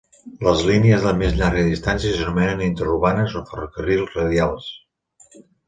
[0.45, 4.75] Les línies de més llarga distància s'anomenen "interurbanes" o "ferrocarrils radials".